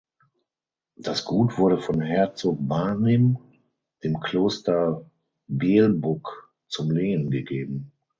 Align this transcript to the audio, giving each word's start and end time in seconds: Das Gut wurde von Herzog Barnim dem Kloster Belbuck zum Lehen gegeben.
Das 0.95 1.25
Gut 1.25 1.59
wurde 1.59 1.77
von 1.79 2.01
Herzog 2.01 2.57
Barnim 2.59 3.37
dem 4.03 4.19
Kloster 4.19 5.07
Belbuck 5.47 6.51
zum 6.67 6.89
Lehen 6.89 7.29
gegeben. 7.29 7.91